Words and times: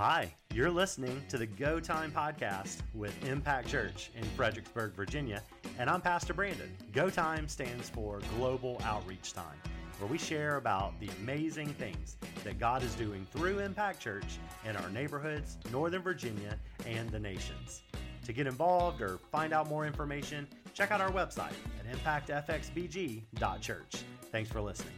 Hi, 0.00 0.32
you're 0.54 0.70
listening 0.70 1.22
to 1.28 1.36
the 1.36 1.44
Go 1.44 1.78
Time 1.78 2.10
podcast 2.10 2.78
with 2.94 3.12
Impact 3.28 3.68
Church 3.68 4.10
in 4.16 4.24
Fredericksburg, 4.30 4.94
Virginia, 4.94 5.42
and 5.78 5.90
I'm 5.90 6.00
Pastor 6.00 6.32
Brandon. 6.32 6.74
Go 6.94 7.10
Time 7.10 7.46
stands 7.46 7.90
for 7.90 8.20
Global 8.38 8.80
Outreach 8.82 9.34
Time, 9.34 9.58
where 9.98 10.10
we 10.10 10.16
share 10.16 10.56
about 10.56 10.98
the 11.00 11.10
amazing 11.20 11.68
things 11.74 12.16
that 12.44 12.58
God 12.58 12.82
is 12.82 12.94
doing 12.94 13.26
through 13.30 13.58
Impact 13.58 14.00
Church 14.00 14.38
in 14.66 14.74
our 14.74 14.88
neighborhoods, 14.88 15.58
Northern 15.70 16.00
Virginia, 16.00 16.58
and 16.86 17.10
the 17.10 17.20
nations. 17.20 17.82
To 18.24 18.32
get 18.32 18.46
involved 18.46 19.02
or 19.02 19.18
find 19.30 19.52
out 19.52 19.68
more 19.68 19.86
information, 19.86 20.48
check 20.72 20.92
out 20.92 21.02
our 21.02 21.12
website 21.12 21.52
at 21.78 22.26
impactfxbg.church. 22.26 23.96
Thanks 24.32 24.50
for 24.50 24.62
listening. 24.62 24.94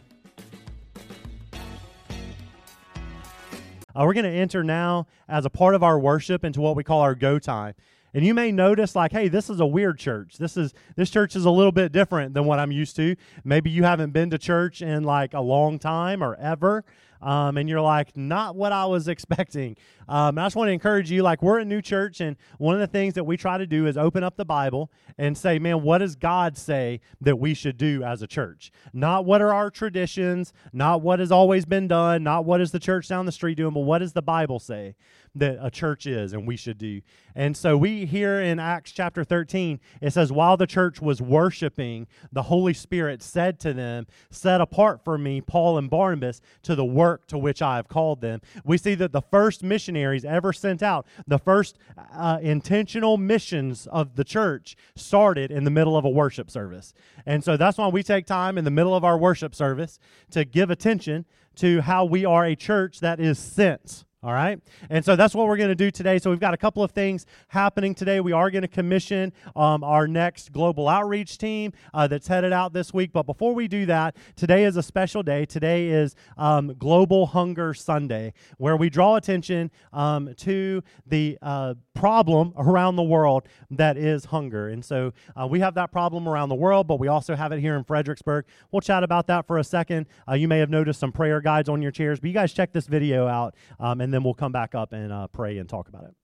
Uh, 3.94 4.04
we're 4.04 4.14
going 4.14 4.24
to 4.24 4.30
enter 4.30 4.62
now 4.62 5.06
as 5.28 5.44
a 5.44 5.50
part 5.50 5.74
of 5.74 5.82
our 5.82 5.98
worship 5.98 6.44
into 6.44 6.60
what 6.60 6.76
we 6.76 6.84
call 6.84 7.00
our 7.00 7.14
go 7.14 7.38
time. 7.38 7.74
And 8.14 8.26
you 8.26 8.34
may 8.34 8.52
notice, 8.52 8.94
like, 8.94 9.12
hey, 9.12 9.28
this 9.28 9.48
is 9.48 9.58
a 9.60 9.66
weird 9.66 9.98
church. 9.98 10.36
This 10.36 10.56
is 10.56 10.74
this 10.96 11.08
church 11.08 11.34
is 11.34 11.46
a 11.46 11.50
little 11.50 11.72
bit 11.72 11.92
different 11.92 12.34
than 12.34 12.44
what 12.44 12.58
I'm 12.58 12.70
used 12.70 12.94
to. 12.96 13.16
Maybe 13.42 13.70
you 13.70 13.84
haven't 13.84 14.12
been 14.12 14.28
to 14.30 14.38
church 14.38 14.82
in 14.82 15.02
like 15.02 15.32
a 15.32 15.40
long 15.40 15.78
time 15.78 16.22
or 16.22 16.34
ever 16.36 16.84
um, 17.22 17.56
and 17.56 17.68
you're 17.68 17.80
like, 17.80 18.16
not 18.16 18.56
what 18.56 18.72
I 18.72 18.86
was 18.86 19.08
expecting. 19.16 19.76
Um, 20.08 20.38
I 20.38 20.46
just 20.46 20.56
want 20.56 20.68
to 20.68 20.72
encourage 20.72 21.10
you, 21.10 21.22
like, 21.22 21.42
we're 21.42 21.60
a 21.60 21.64
new 21.64 21.80
church, 21.80 22.20
and 22.20 22.36
one 22.58 22.74
of 22.74 22.80
the 22.80 22.86
things 22.86 23.14
that 23.14 23.24
we 23.24 23.36
try 23.36 23.56
to 23.56 23.66
do 23.66 23.86
is 23.86 23.96
open 23.96 24.24
up 24.24 24.36
the 24.36 24.44
Bible 24.44 24.90
and 25.16 25.38
say, 25.38 25.58
man, 25.58 25.82
what 25.82 25.98
does 25.98 26.16
God 26.16 26.58
say 26.58 27.00
that 27.20 27.38
we 27.38 27.54
should 27.54 27.78
do 27.78 28.02
as 28.02 28.22
a 28.22 28.26
church? 28.26 28.72
Not 28.92 29.24
what 29.24 29.40
are 29.40 29.54
our 29.54 29.70
traditions, 29.70 30.52
not 30.72 31.02
what 31.02 31.20
has 31.20 31.30
always 31.30 31.64
been 31.64 31.88
done, 31.88 32.24
not 32.24 32.44
what 32.44 32.60
is 32.60 32.72
the 32.72 32.80
church 32.80 33.08
down 33.08 33.26
the 33.26 33.32
street 33.32 33.56
doing, 33.56 33.72
but 33.72 33.80
what 33.80 33.98
does 33.98 34.12
the 34.12 34.22
Bible 34.22 34.58
say? 34.58 34.94
that 35.34 35.58
a 35.60 35.70
church 35.70 36.06
is 36.06 36.32
and 36.32 36.46
we 36.46 36.56
should 36.56 36.78
do. 36.78 37.00
And 37.34 37.56
so 37.56 37.76
we 37.76 38.04
here 38.04 38.40
in 38.40 38.58
Acts 38.58 38.92
chapter 38.92 39.24
13, 39.24 39.80
it 40.00 40.12
says, 40.12 40.30
While 40.30 40.56
the 40.56 40.66
church 40.66 41.00
was 41.00 41.22
worshiping, 41.22 42.06
the 42.30 42.42
Holy 42.42 42.74
Spirit 42.74 43.22
said 43.22 43.58
to 43.60 43.72
them, 43.72 44.06
Set 44.30 44.60
apart 44.60 45.02
for 45.04 45.16
me 45.16 45.40
Paul 45.40 45.78
and 45.78 45.88
Barnabas 45.88 46.40
to 46.64 46.74
the 46.74 46.84
work 46.84 47.11
to 47.28 47.38
which 47.38 47.62
I 47.62 47.76
have 47.76 47.88
called 47.88 48.20
them. 48.20 48.40
We 48.64 48.78
see 48.78 48.94
that 48.96 49.12
the 49.12 49.22
first 49.22 49.62
missionaries 49.62 50.24
ever 50.24 50.52
sent 50.52 50.82
out, 50.82 51.06
the 51.26 51.38
first 51.38 51.78
uh, 52.14 52.38
intentional 52.42 53.16
missions 53.16 53.86
of 53.86 54.16
the 54.16 54.24
church 54.24 54.76
started 54.94 55.50
in 55.50 55.64
the 55.64 55.70
middle 55.70 55.96
of 55.96 56.04
a 56.04 56.10
worship 56.10 56.50
service. 56.50 56.94
And 57.26 57.42
so 57.42 57.56
that's 57.56 57.78
why 57.78 57.88
we 57.88 58.02
take 58.02 58.26
time 58.26 58.58
in 58.58 58.64
the 58.64 58.70
middle 58.70 58.94
of 58.94 59.04
our 59.04 59.18
worship 59.18 59.54
service 59.54 59.98
to 60.30 60.44
give 60.44 60.70
attention 60.70 61.24
to 61.56 61.80
how 61.82 62.04
we 62.04 62.24
are 62.24 62.44
a 62.44 62.56
church 62.56 63.00
that 63.00 63.20
is 63.20 63.38
sent 63.38 64.04
all 64.24 64.32
right. 64.32 64.60
And 64.88 65.04
so 65.04 65.16
that's 65.16 65.34
what 65.34 65.48
we're 65.48 65.56
going 65.56 65.70
to 65.70 65.74
do 65.74 65.90
today. 65.90 66.20
So 66.20 66.30
we've 66.30 66.38
got 66.38 66.54
a 66.54 66.58
couple 66.58 66.84
of 66.84 66.92
things 66.92 67.26
happening 67.48 67.92
today. 67.92 68.20
We 68.20 68.30
are 68.30 68.52
going 68.52 68.62
to 68.62 68.68
commission 68.68 69.32
um, 69.56 69.82
our 69.82 70.06
next 70.06 70.52
global 70.52 70.88
outreach 70.88 71.38
team 71.38 71.72
uh, 71.92 72.06
that's 72.06 72.28
headed 72.28 72.52
out 72.52 72.72
this 72.72 72.94
week. 72.94 73.12
But 73.12 73.24
before 73.26 73.52
we 73.52 73.66
do 73.66 73.84
that, 73.86 74.14
today 74.36 74.62
is 74.62 74.76
a 74.76 74.82
special 74.82 75.24
day. 75.24 75.44
Today 75.44 75.88
is 75.88 76.14
um, 76.38 76.76
Global 76.78 77.26
Hunger 77.26 77.74
Sunday, 77.74 78.32
where 78.58 78.76
we 78.76 78.88
draw 78.88 79.16
attention 79.16 79.72
um, 79.92 80.32
to 80.36 80.84
the 81.04 81.36
uh, 81.42 81.74
problem 81.94 82.54
around 82.56 82.94
the 82.94 83.02
world 83.02 83.48
that 83.72 83.96
is 83.96 84.26
hunger. 84.26 84.68
And 84.68 84.84
so 84.84 85.12
uh, 85.34 85.48
we 85.48 85.58
have 85.58 85.74
that 85.74 85.90
problem 85.90 86.28
around 86.28 86.48
the 86.48 86.54
world, 86.54 86.86
but 86.86 87.00
we 87.00 87.08
also 87.08 87.34
have 87.34 87.50
it 87.50 87.58
here 87.58 87.74
in 87.74 87.82
Fredericksburg. 87.82 88.44
We'll 88.70 88.82
chat 88.82 89.02
about 89.02 89.26
that 89.26 89.48
for 89.48 89.58
a 89.58 89.64
second. 89.64 90.06
Uh, 90.28 90.34
you 90.34 90.46
may 90.46 90.60
have 90.60 90.70
noticed 90.70 91.00
some 91.00 91.10
prayer 91.10 91.40
guides 91.40 91.68
on 91.68 91.82
your 91.82 91.90
chairs, 91.90 92.20
but 92.20 92.28
you 92.28 92.34
guys 92.34 92.52
check 92.52 92.72
this 92.72 92.86
video 92.86 93.26
out 93.26 93.56
um, 93.80 94.00
and 94.00 94.11
and 94.12 94.18
then 94.18 94.24
we'll 94.24 94.34
come 94.34 94.52
back 94.52 94.74
up 94.74 94.92
and 94.92 95.10
uh, 95.10 95.26
pray 95.28 95.56
and 95.56 95.66
talk 95.66 95.88
about 95.88 96.04
it. 96.04 96.14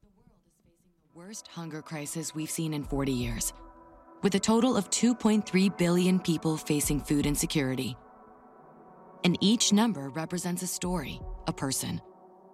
The 0.00 0.08
world 0.08 0.40
is 0.40 0.54
facing 0.64 0.88
the 1.12 1.18
worst 1.18 1.48
hunger 1.48 1.82
crisis 1.82 2.34
we've 2.34 2.50
seen 2.50 2.72
in 2.72 2.84
40 2.84 3.12
years, 3.12 3.52
with 4.22 4.34
a 4.34 4.40
total 4.40 4.74
of 4.74 4.88
2.3 4.88 5.76
billion 5.76 6.18
people 6.18 6.56
facing 6.56 7.02
food 7.02 7.26
insecurity. 7.26 7.98
And 9.24 9.36
each 9.42 9.74
number 9.74 10.08
represents 10.08 10.62
a 10.62 10.66
story, 10.66 11.20
a 11.46 11.52
person. 11.52 12.00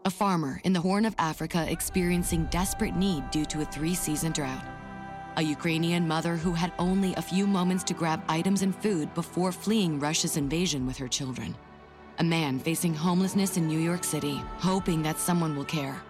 A 0.06 0.10
farmer 0.10 0.60
in 0.64 0.72
the 0.72 0.80
Horn 0.80 1.04
of 1.04 1.14
Africa 1.18 1.64
experiencing 1.70 2.46
desperate 2.46 2.96
need 2.96 3.30
due 3.30 3.44
to 3.44 3.60
a 3.60 3.64
three 3.64 3.94
season 3.94 4.32
drought. 4.32 4.64
A 5.36 5.42
Ukrainian 5.42 6.08
mother 6.08 6.34
who 6.34 6.50
had 6.50 6.72
only 6.80 7.14
a 7.14 7.22
few 7.22 7.46
moments 7.46 7.84
to 7.84 7.94
grab 7.94 8.24
items 8.28 8.62
and 8.62 8.74
food 8.74 9.14
before 9.14 9.52
fleeing 9.52 10.00
Russia's 10.00 10.36
invasion 10.36 10.84
with 10.84 10.96
her 10.96 11.06
children 11.06 11.54
a 12.18 12.24
man 12.24 12.58
facing 12.58 12.94
homelessness 12.94 13.56
in 13.56 13.66
New 13.66 13.78
York 13.78 14.04
City, 14.04 14.42
hoping 14.58 15.02
that 15.02 15.18
someone 15.18 15.56
will 15.56 15.64
care. 15.64 16.00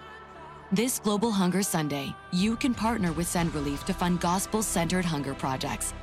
This 0.73 0.99
Global 0.99 1.31
Hunger 1.31 1.63
Sunday, 1.63 2.15
you 2.33 2.57
can 2.57 2.75
partner 2.75 3.13
with 3.13 3.27
Send 3.27 3.55
Relief 3.55 3.85
to 3.85 3.95
fund 3.95 4.21
gospel 4.21 4.63
centered 4.63 5.05
hunger 5.05 5.35
projects. 5.35 5.95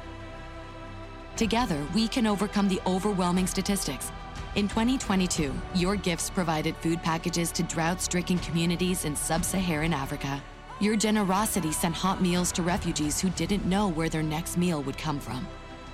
Together, 1.35 1.85
we 1.93 2.07
can 2.07 2.27
overcome 2.27 2.67
the 2.67 2.81
overwhelming 2.85 3.47
statistics. 3.47 4.11
In 4.55 4.67
2022, 4.67 5.53
your 5.75 5.95
gifts 5.95 6.29
provided 6.29 6.75
food 6.77 7.01
packages 7.03 7.51
to 7.53 7.63
drought 7.63 8.01
stricken 8.01 8.37
communities 8.39 9.05
in 9.05 9.15
sub 9.15 9.43
Saharan 9.43 9.93
Africa. 9.93 10.41
Your 10.79 10.95
generosity 10.95 11.71
sent 11.71 11.95
hot 11.95 12.21
meals 12.21 12.51
to 12.53 12.63
refugees 12.63 13.21
who 13.21 13.29
didn't 13.31 13.65
know 13.65 13.87
where 13.87 14.09
their 14.09 14.23
next 14.23 14.57
meal 14.57 14.81
would 14.83 14.97
come 14.97 15.19
from. 15.19 15.47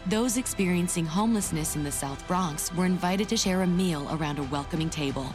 Those 0.09 0.37
experiencing 0.37 1.05
homelessness 1.05 1.75
in 1.75 1.83
the 1.83 1.91
South 1.91 2.25
Bronx 2.29 2.73
were 2.73 2.85
invited 2.85 3.27
to 3.27 3.35
share 3.35 3.63
a 3.63 3.67
meal 3.67 4.07
around 4.09 4.39
a 4.39 4.43
welcoming 4.43 4.89
table. 4.89 5.33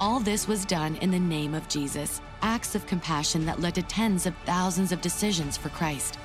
All 0.00 0.20
this 0.20 0.46
was 0.46 0.64
done 0.64 0.94
in 0.98 1.10
the 1.10 1.18
name 1.18 1.54
of 1.54 1.68
Jesus, 1.68 2.20
acts 2.40 2.76
of 2.76 2.86
compassion 2.86 3.44
that 3.46 3.60
led 3.60 3.74
to 3.74 3.82
tens 3.82 4.24
of 4.24 4.36
thousands 4.44 4.92
of 4.92 5.00
decisions 5.00 5.56
for 5.56 5.70
Christ. 5.70 6.20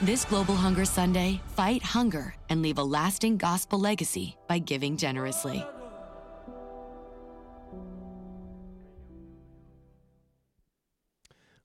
This 0.00 0.24
Global 0.24 0.54
Hunger 0.54 0.84
Sunday, 0.84 1.40
fight 1.56 1.82
hunger 1.82 2.36
and 2.50 2.62
leave 2.62 2.78
a 2.78 2.84
lasting 2.84 3.36
gospel 3.36 3.80
legacy 3.80 4.36
by 4.46 4.60
giving 4.60 4.96
generously. 4.96 5.66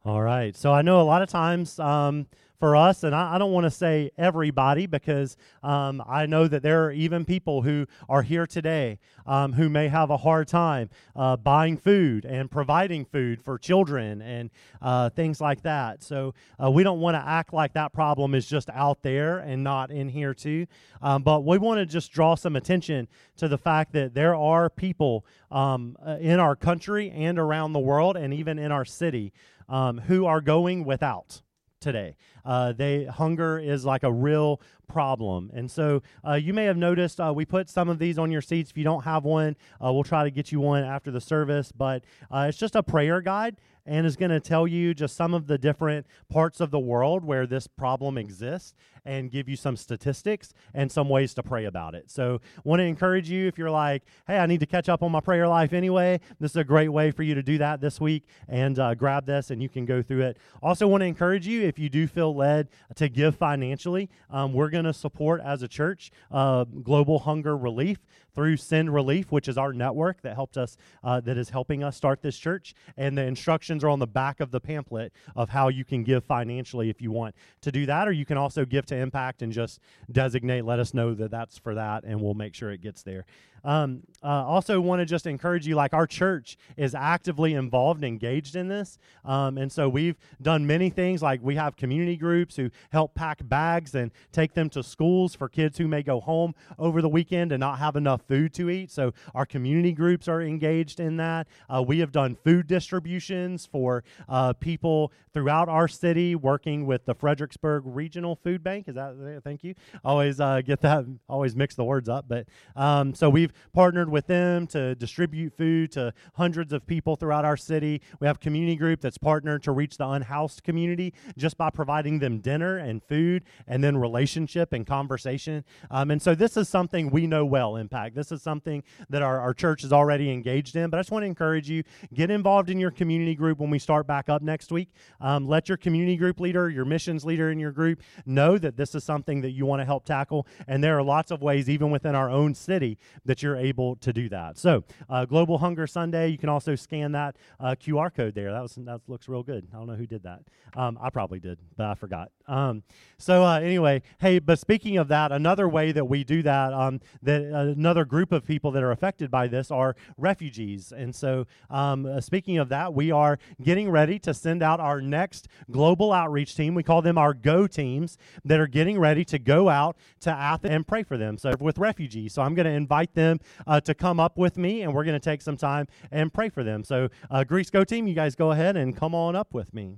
All 0.04 0.22
right. 0.24 0.56
So 0.56 0.74
I 0.74 0.82
know 0.82 1.00
a 1.00 1.04
lot 1.04 1.22
of 1.22 1.30
times 1.30 1.78
um, 1.80 2.26
for 2.64 2.78
us, 2.78 3.04
and 3.04 3.14
I, 3.14 3.36
I 3.36 3.38
don't 3.40 3.52
want 3.52 3.66
to 3.66 3.70
say 3.70 4.10
everybody 4.18 4.86
because 4.86 5.36
um, 5.64 6.02
I 6.08 6.26
know 6.28 6.48
that 6.48 6.64
there 6.64 6.86
are 6.86 6.94
even 6.94 7.26
people 7.26 7.62
who 7.62 7.88
are 8.08 8.22
here 8.22 8.48
today 8.48 9.00
um, 9.26 9.52
who 9.52 9.68
may 9.68 9.90
have 9.90 10.10
a 10.10 10.16
hard 10.16 10.48
time 10.48 10.90
uh, 11.14 11.36
buying 11.36 11.76
food 11.76 12.24
and 12.24 12.50
providing 12.50 13.04
food 13.04 13.42
for 13.42 13.58
children 13.58 14.22
and 14.22 14.50
uh, 14.82 15.10
things 15.10 15.42
like 15.42 15.64
that. 15.64 16.04
So 16.04 16.36
uh, 16.58 16.72
we 16.72 16.84
don't 16.84 17.02
want 17.02 17.16
to 17.16 17.28
act 17.28 17.52
like 17.52 17.74
that 17.74 17.92
problem 17.92 18.34
is 18.34 18.48
just 18.48 18.70
out 18.70 19.04
there 19.04 19.40
and 19.40 19.62
not 19.62 19.92
in 19.92 20.08
here 20.08 20.34
too. 20.34 20.66
Um, 21.02 21.22
but 21.22 21.44
we 21.44 21.58
want 21.58 21.82
to 21.82 21.86
just 21.86 22.14
draw 22.14 22.36
some 22.36 22.56
attention 22.56 23.10
to 23.36 23.50
the 23.50 23.58
fact 23.58 23.92
that 23.92 24.14
there 24.14 24.36
are 24.36 24.70
people 24.70 25.26
um, 25.52 25.98
uh, 26.02 26.16
in 26.22 26.40
our 26.40 26.56
country 26.56 27.12
and 27.12 27.38
around 27.38 27.74
the 27.74 27.80
world 27.80 28.16
and 28.16 28.34
even 28.34 28.58
in 28.58 28.72
our 28.72 28.86
city 28.86 29.34
um, 29.68 29.98
who 29.98 30.26
are 30.26 30.40
going 30.40 30.86
without 30.86 31.42
today. 31.84 32.16
Uh, 32.46 32.74
they 32.74 33.06
hunger 33.06 33.60
is 33.60 33.86
like 33.86 34.04
a 34.04 34.12
real 34.12 34.62
problem, 34.88 35.50
and 35.54 35.70
so 35.70 36.02
uh, 36.28 36.34
you 36.34 36.54
may 36.54 36.66
have 36.66 36.78
noticed 36.78 37.20
uh, 37.20 37.34
we 37.36 37.46
put 37.46 37.70
some 37.70 37.90
of 37.90 38.00
these 38.00 38.18
on 38.18 38.32
your 38.32 38.42
seats. 38.42 38.72
If 38.72 38.78
you 38.78 38.84
don't 38.84 39.04
have 39.04 39.24
one, 39.24 39.56
uh, 39.84 39.92
we'll 39.92 40.04
try 40.04 40.24
to 40.24 40.32
get 40.32 40.52
you 40.52 40.60
one 40.60 40.84
after 40.84 41.12
the 41.12 41.22
service. 41.22 41.72
But 41.72 42.04
uh, 42.32 42.48
it's 42.50 42.58
just 42.58 42.76
a 42.76 42.84
prayer 42.84 43.22
guide 43.22 43.58
and 43.86 44.06
is 44.06 44.16
going 44.16 44.32
to 44.32 44.40
tell 44.40 44.66
you 44.68 44.94
just 44.94 45.16
some 45.16 45.34
of 45.34 45.48
the 45.48 45.58
different 45.58 46.06
parts 46.30 46.62
of 46.62 46.72
the 46.72 46.80
world 46.80 47.24
where 47.24 47.46
this 47.46 47.68
problem 47.68 48.18
exists 48.18 48.74
and 49.06 49.30
give 49.30 49.50
you 49.50 49.58
some 49.58 49.76
statistics 49.76 50.54
and 50.74 50.90
some 50.90 51.10
ways 51.10 51.34
to 51.34 51.44
pray 51.44 51.66
about 51.66 51.94
it. 51.94 52.10
So, 52.10 52.40
want 52.64 52.80
to 52.80 52.86
encourage 52.86 53.30
you 53.30 53.48
if 53.48 53.58
you're 53.58 53.70
like, 53.70 54.04
hey, 54.28 54.38
I 54.38 54.46
need 54.46 54.62
to 54.62 54.66
catch 54.66 54.88
up 54.88 55.04
on 55.04 55.12
my 55.12 55.20
prayer 55.20 55.48
life 55.48 55.74
anyway, 55.74 56.22
this 56.40 56.52
is 56.52 56.58
a 56.58 56.64
great 56.64 56.90
way 56.90 57.12
for 57.12 57.24
you 57.24 57.36
to 57.36 57.44
do 57.44 57.58
that 57.58 57.82
this 57.82 58.00
week 58.00 58.24
and 58.48 58.80
uh, 58.80 58.96
grab 58.96 59.26
this 59.26 59.52
and 59.52 59.62
you 59.62 59.68
can 59.68 59.86
go 59.86 60.02
through 60.02 60.22
it. 60.22 60.38
Also, 60.62 60.88
want 60.88 61.02
to 61.02 61.06
encourage 61.06 61.46
you 61.46 61.64
if 61.64 61.78
you 61.78 61.90
do 61.90 62.08
feel 62.08 62.33
led 62.34 62.70
to 62.96 63.10
give 63.10 63.36
financially, 63.36 64.10
um, 64.30 64.54
we're 64.54 64.70
going 64.70 64.86
to 64.86 64.94
support 64.94 65.42
as 65.42 65.62
a 65.62 65.68
church 65.68 66.12
uh, 66.32 66.64
global 66.64 67.20
hunger 67.20 67.56
relief 67.56 68.00
through 68.34 68.58
Send 68.58 68.94
Relief, 68.94 69.32
which 69.32 69.48
is 69.48 69.58
our 69.58 69.74
network 69.74 70.22
that 70.22 70.36
helped 70.36 70.58
us, 70.58 70.78
uh, 71.04 71.20
that 71.22 71.38
is 71.38 71.50
helping 71.50 71.84
us 71.84 71.96
start 71.96 72.22
this 72.22 72.38
church. 72.38 72.74
And 72.98 73.18
the 73.18 73.24
instructions 73.24 73.84
are 73.84 73.90
on 73.90 74.00
the 74.00 74.08
back 74.08 74.40
of 74.40 74.52
the 74.52 74.60
pamphlet 74.60 75.14
of 75.36 75.50
how 75.50 75.70
you 75.70 75.86
can 75.86 76.04
give 76.04 76.24
financially 76.24 76.90
if 76.90 77.02
you 77.02 77.12
want 77.12 77.36
to 77.62 77.72
do 77.72 77.86
that, 77.86 78.08
or 78.08 78.12
you 78.12 78.26
can 78.26 78.38
also 78.38 78.66
give 78.66 78.86
to 78.88 78.96
Impact 78.96 79.42
and 79.42 79.52
just 79.52 79.80
designate, 80.12 80.66
let 80.66 80.80
us 80.80 80.94
know 80.94 81.14
that 81.14 81.32
that's 81.32 81.58
for 81.58 81.76
that, 81.76 82.04
and 82.04 82.22
we'll 82.22 82.34
make 82.34 82.56
sure 82.56 82.72
it 82.72 82.82
gets 82.82 83.04
there. 83.04 83.26
Um, 83.64 84.02
uh, 84.22 84.28
also, 84.28 84.82
want 84.82 85.00
to 85.00 85.06
just 85.06 85.26
encourage 85.26 85.66
you 85.66 85.76
like 85.76 85.94
our 85.94 86.06
church 86.06 86.58
is 86.76 86.94
actively 86.94 87.54
involved 87.54 88.04
engaged 88.04 88.56
in 88.56 88.68
this. 88.68 88.98
Um, 89.24 89.58
and 89.58 89.72
so 89.72 89.88
we've 89.88 90.18
done 90.42 90.68
many 90.68 90.90
things 90.90 91.22
like 91.22 91.40
we 91.42 91.56
have 91.56 91.78
community 91.78 92.18
groups 92.18 92.56
who 92.56 92.70
help 92.92 93.16
pack 93.16 93.48
bags 93.48 93.96
and 93.96 94.12
take 94.32 94.54
them 94.54 94.70
to 94.72 94.84
schools 94.84 95.34
for 95.36 95.48
kids 95.48 95.78
who 95.78 95.88
may 95.88 96.04
go 96.04 96.20
home 96.20 96.54
over 96.78 97.02
the 97.02 97.10
weekend 97.10 97.52
and 97.52 97.60
not 97.60 97.80
have 97.80 97.96
enough 97.96 98.23
food 98.28 98.54
to 98.56 98.70
eat. 98.70 98.92
So 98.92 99.14
our 99.34 99.46
community 99.46 99.92
groups 99.92 100.28
are 100.28 100.42
engaged 100.42 101.00
in 101.00 101.18
that. 101.18 101.48
Uh, 101.70 101.84
we 101.86 102.00
have 102.00 102.12
done 102.12 102.38
food 102.44 102.68
distributions 102.68 103.66
for 103.66 104.04
uh, 104.30 104.54
people 104.54 105.12
throughout 105.34 105.68
our 105.70 105.88
city, 105.88 106.36
working 106.36 106.86
with 106.86 107.06
the 107.06 107.16
Fredericksburg 107.16 107.84
Regional 107.86 108.36
Food 108.36 108.64
Bank. 108.64 108.88
Is 108.88 108.96
that? 108.96 109.42
Thank 109.44 109.64
you. 109.64 109.74
Always 110.04 110.40
uh, 110.40 110.62
get 110.62 110.82
that. 110.82 111.06
Always 111.28 111.56
mix 111.56 111.76
the 111.76 111.84
words 111.84 112.10
up, 112.10 112.26
but 112.28 112.48
um, 112.76 113.14
so 113.16 113.30
we've 113.30 113.52
partnered 113.74 114.10
with 114.10 114.28
them 114.28 114.68
to 114.68 114.96
distribute 114.96 115.58
food 115.58 115.92
to 115.94 116.14
hundreds 116.36 116.74
of 116.74 116.86
people 116.86 117.16
throughout 117.16 117.46
our 117.46 117.58
city. 117.58 118.02
We 118.20 118.28
have 118.28 118.40
community 118.40 118.76
group 118.76 119.02
that's 119.02 119.18
partnered 119.18 119.64
to 119.64 119.72
reach 119.72 119.98
the 119.98 120.08
unhoused 120.08 120.64
community 120.64 121.14
just 121.38 121.58
by 121.58 121.70
providing 121.70 122.20
them 122.20 122.40
dinner 122.40 122.78
and 122.78 123.02
food, 123.04 123.44
and 123.68 123.84
then 123.84 123.98
relationship 123.98 124.74
and 124.74 124.86
conversation. 124.86 125.64
Um, 125.90 126.12
and 126.12 126.22
so 126.22 126.36
this 126.36 126.58
is 126.58 126.70
something 126.70 127.10
we 127.10 127.28
know 127.28 127.46
well. 127.46 127.76
Impact. 128.14 128.30
This 128.30 128.32
is 128.32 128.42
something 128.42 128.84
that 129.10 129.22
our, 129.22 129.40
our 129.40 129.54
church 129.54 129.84
is 129.84 129.92
already 129.92 130.32
engaged 130.32 130.76
in. 130.76 130.90
But 130.90 130.98
I 130.98 131.02
just 131.02 131.12
want 131.12 131.24
to 131.24 131.28
encourage 131.28 131.70
you 131.70 131.84
get 132.14 132.32
involved 132.32 132.70
in 132.70 132.80
your 132.80 132.92
community 132.92 133.36
group 133.36 133.60
when 133.60 133.70
we 133.70 133.80
start 133.80 134.08
back 134.08 134.30
up 134.30 134.42
next 134.42 134.72
week. 134.72 134.90
Um, 135.20 135.48
let 135.48 135.68
your 135.68 135.78
community 135.78 136.18
group 136.18 136.40
leader, 136.40 136.70
your 136.70 136.86
missions 136.86 137.26
leader 137.26 137.52
in 137.52 137.60
your 137.60 137.72
group, 137.72 138.02
know 138.26 138.58
that 138.58 138.78
this 138.78 138.96
is 138.96 139.04
something 139.04 139.42
that 139.42 139.52
you 139.52 139.66
want 139.66 139.82
to 139.82 139.86
help 139.86 140.06
tackle. 140.06 140.48
And 140.68 140.84
there 140.84 140.98
are 140.98 141.04
lots 141.04 141.32
of 141.32 141.42
ways, 141.42 141.70
even 141.70 141.92
within 141.92 142.16
our 142.16 142.30
own 142.30 142.54
city, 142.54 142.98
that 143.26 143.42
you're 143.44 143.58
able 143.58 143.96
to 143.98 144.14
do 144.14 144.30
that. 144.30 144.58
So, 144.58 144.84
uh, 145.10 145.26
Global 145.26 145.58
Hunger 145.58 145.88
Sunday, 145.88 146.30
you 146.30 146.38
can 146.38 146.50
also 146.50 146.76
scan 146.76 147.12
that 147.14 147.36
uh, 147.60 147.76
QR 147.76 148.14
code 148.14 148.36
there. 148.36 148.52
That 148.52 148.62
was 148.62 148.76
that 148.76 149.02
looks 149.08 149.28
real 149.28 149.44
good. 149.44 149.68
I 149.74 149.78
don't 149.78 149.88
know 149.88 149.96
who 149.96 150.08
did 150.08 150.24
that. 150.24 150.42
Um, 150.76 150.98
I 151.02 151.10
probably 151.10 151.40
did, 151.40 151.60
but 151.78 151.86
I 151.86 151.96
forgot. 151.96 152.32
Um, 152.48 152.84
so 153.18 153.44
uh, 153.44 153.60
anyway, 153.60 154.02
hey, 154.20 154.40
but 154.40 154.60
speaking 154.60 154.98
of 154.98 155.08
that, 155.10 155.32
another 155.32 155.70
way 155.70 155.92
that 155.92 156.06
we 156.06 156.24
do 156.24 156.42
that, 156.44 156.74
um, 156.74 157.00
that 157.22 157.42
another 157.42 158.03
group 158.06 158.32
of 158.32 158.46
people 158.46 158.72
that 158.72 158.84
are 158.84 158.92
affected 158.92 159.32
by 159.32 159.48
this 159.48 159.72
are 159.72 159.96
refugees. 160.18 160.92
And 160.92 161.16
so, 161.16 161.46
um, 161.70 162.06
uh, 162.06 162.22
speaking 162.22 162.58
of 162.58 162.70
that, 162.70 162.94
we 162.94 163.12
are 163.12 163.40
getting 163.62 163.90
ready 163.90 164.20
to 164.20 164.34
send 164.34 164.64
out 164.64 164.80
our 164.80 165.02
next 165.02 165.48
global 165.72 166.12
outreach 166.12 166.56
team. 166.56 166.76
We 166.76 166.84
call 166.84 167.02
them 167.02 167.18
our 167.18 167.34
Go 167.34 167.68
teams 167.68 168.18
that 168.46 168.60
are 168.60 168.68
getting 168.68 169.00
ready 169.00 169.26
to 169.26 169.40
go 169.40 169.70
out 169.70 169.98
to 170.22 170.32
Athens 170.32 170.74
and 170.74 170.88
pray 170.88 171.04
for 171.04 171.18
them. 171.18 171.38
So 171.38 171.54
with 171.60 171.78
refugees, 171.78 172.34
so 172.34 172.42
I'm 172.42 172.56
going 172.56 172.66
to 172.66 172.72
invite 172.72 173.14
them 173.14 173.40
uh, 173.68 173.82
to 173.82 173.94
come 173.94 174.20
up 174.20 174.38
with 174.38 174.58
me, 174.58 174.82
and 174.82 174.94
we're 174.94 175.04
going 175.04 175.20
to 175.20 175.24
take 175.24 175.42
some 175.42 175.58
time 175.58 175.88
and 176.12 176.34
pray 176.34 176.50
for 176.50 176.64
them. 176.64 176.84
So 176.84 177.10
uh, 177.30 177.44
Greece 177.44 177.70
Go 177.70 177.84
team, 177.84 178.08
you 178.08 178.16
guys 178.16 178.36
go 178.36 178.52
ahead 178.52 178.78
and 178.78 178.96
come 178.96 179.14
on 179.14 179.36
up 179.36 179.54
with 179.54 179.74
me. 179.74 179.98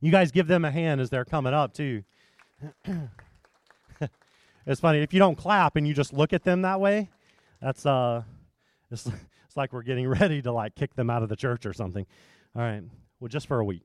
You 0.00 0.10
guys 0.10 0.32
give 0.32 0.48
them 0.48 0.64
a 0.64 0.70
hand 0.70 1.00
as 1.00 1.10
they're 1.10 1.24
coming 1.24 1.54
up, 1.54 1.74
too. 1.74 2.02
it's 4.66 4.80
funny 4.80 5.00
if 5.00 5.12
you 5.12 5.18
don't 5.18 5.36
clap 5.36 5.76
and 5.76 5.86
you 5.86 5.94
just 5.94 6.12
look 6.12 6.32
at 6.32 6.44
them 6.44 6.62
that 6.62 6.80
way. 6.80 7.10
That's 7.60 7.84
uh, 7.86 8.22
it's, 8.90 9.06
it's 9.46 9.56
like 9.56 9.72
we're 9.72 9.82
getting 9.82 10.08
ready 10.20 10.42
to 10.42 10.52
like 10.52 10.74
kick 10.74 10.94
them 10.94 11.10
out 11.10 11.22
of 11.22 11.28
the 11.28 11.36
church 11.36 11.66
or 11.66 11.72
something. 11.72 12.06
All 12.54 12.62
right, 12.62 12.82
well, 13.20 13.28
just 13.28 13.46
for 13.46 13.60
a 13.60 13.64
week. 13.64 13.82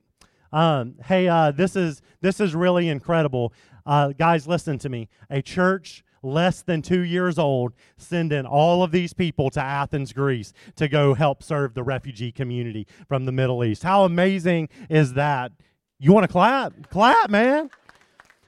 Um, 0.51 0.95
hey, 1.05 1.27
uh, 1.27 1.51
this 1.51 1.75
is 1.75 2.01
this 2.21 2.39
is 2.39 2.55
really 2.55 2.89
incredible, 2.89 3.53
uh, 3.85 4.09
guys. 4.09 4.47
Listen 4.47 4.77
to 4.79 4.89
me. 4.89 5.09
A 5.29 5.41
church 5.41 6.03
less 6.23 6.61
than 6.61 6.81
two 6.81 7.01
years 7.01 7.37
old 7.37 7.73
sending 7.97 8.45
all 8.45 8.83
of 8.83 8.91
these 8.91 9.13
people 9.13 9.49
to 9.51 9.61
Athens, 9.61 10.13
Greece, 10.13 10.53
to 10.75 10.87
go 10.87 11.13
help 11.13 11.43
serve 11.43 11.73
the 11.73 11.83
refugee 11.83 12.31
community 12.31 12.87
from 13.07 13.25
the 13.25 13.31
Middle 13.31 13.63
East. 13.63 13.83
How 13.83 14.03
amazing 14.03 14.69
is 14.89 15.13
that? 15.13 15.51
You 15.99 16.13
want 16.13 16.25
to 16.25 16.31
clap? 16.31 16.89
Clap, 16.89 17.29
man. 17.29 17.69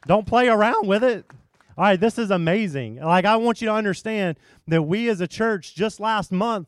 Don't 0.07 0.25
play 0.25 0.47
around 0.47 0.87
with 0.87 1.03
it. 1.03 1.25
All 1.79 1.85
right, 1.85 1.97
this 1.97 2.17
is 2.19 2.29
amazing. 2.29 2.97
Like, 2.97 3.23
I 3.23 3.37
want 3.37 3.61
you 3.61 3.67
to 3.69 3.73
understand 3.73 4.37
that 4.67 4.81
we 4.81 5.07
as 5.07 5.21
a 5.21 5.27
church 5.27 5.75
just 5.75 6.01
last 6.01 6.29
month 6.29 6.67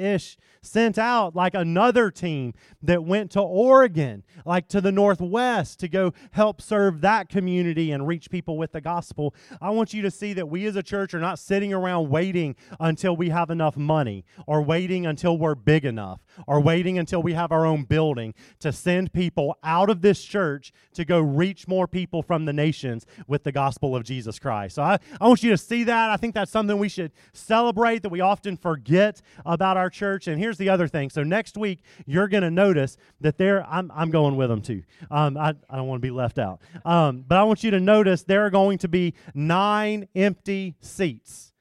ish 0.00 0.36
sent 0.62 0.98
out 0.98 1.34
like 1.34 1.54
another 1.54 2.10
team 2.10 2.54
that 2.82 3.04
went 3.04 3.30
to 3.32 3.40
Oregon, 3.40 4.22
like 4.44 4.68
to 4.68 4.80
the 4.80 4.92
Northwest, 4.92 5.80
to 5.80 5.88
go 5.88 6.12
help 6.32 6.60
serve 6.60 7.00
that 7.00 7.28
community 7.28 7.92
and 7.92 8.06
reach 8.06 8.30
people 8.30 8.58
with 8.58 8.72
the 8.72 8.80
gospel. 8.80 9.34
I 9.60 9.70
want 9.70 9.94
you 9.94 10.02
to 10.02 10.10
see 10.10 10.32
that 10.34 10.48
we 10.48 10.66
as 10.66 10.76
a 10.76 10.82
church 10.82 11.14
are 11.14 11.20
not 11.20 11.38
sitting 11.38 11.72
around 11.72 12.10
waiting 12.10 12.56
until 12.78 13.16
we 13.16 13.30
have 13.30 13.50
enough 13.50 13.76
money 13.76 14.24
or 14.46 14.62
waiting 14.62 15.06
until 15.06 15.38
we're 15.38 15.54
big 15.54 15.84
enough 15.84 16.20
or 16.46 16.60
waiting 16.60 16.98
until 16.98 17.22
we 17.22 17.32
have 17.34 17.52
our 17.52 17.64
own 17.64 17.84
building 17.84 18.34
to 18.60 18.72
send 18.72 19.12
people 19.12 19.58
out 19.62 19.90
of 19.90 20.02
this 20.02 20.22
church 20.22 20.72
to 20.94 21.04
go 21.04 21.20
reach 21.20 21.68
more 21.68 21.86
people 21.86 22.22
from 22.22 22.44
the 22.44 22.52
nations 22.52 23.06
with 23.26 23.44
the 23.44 23.52
gospel 23.52 23.96
of 23.96 24.04
Jesus 24.04 24.38
Christ. 24.38 24.74
So 24.76 24.82
I, 24.82 24.98
I 25.20 25.28
want 25.28 25.42
you 25.42 25.50
to 25.50 25.58
see 25.58 25.84
that. 25.84 26.10
I 26.10 26.16
think 26.16 26.34
that's 26.34 26.50
something 26.50 26.78
we 26.78 26.88
should 26.88 27.12
celebrate 27.32 28.02
that 28.02 28.10
we 28.10 28.20
often 28.20 28.56
forget 28.56 29.22
about 29.44 29.76
our 29.90 29.92
church. 29.92 30.28
And 30.28 30.38
here's 30.38 30.56
the 30.56 30.68
other 30.68 30.86
thing. 30.86 31.10
So 31.10 31.22
next 31.24 31.56
week, 31.56 31.80
you're 32.06 32.28
going 32.28 32.44
to 32.44 32.50
notice 32.50 32.96
that 33.20 33.38
there, 33.38 33.66
I'm, 33.66 33.90
I'm 33.92 34.10
going 34.10 34.36
with 34.36 34.48
them 34.48 34.62
too. 34.62 34.84
Um, 35.10 35.36
I, 35.36 35.54
I 35.68 35.76
don't 35.76 35.88
want 35.88 36.00
to 36.00 36.06
be 36.06 36.12
left 36.12 36.38
out. 36.38 36.60
Um, 36.84 37.24
but 37.26 37.36
I 37.38 37.42
want 37.42 37.64
you 37.64 37.72
to 37.72 37.80
notice 37.80 38.22
there 38.22 38.46
are 38.46 38.50
going 38.50 38.78
to 38.78 38.88
be 38.88 39.14
nine 39.34 40.06
empty 40.14 40.76
seats 40.80 41.52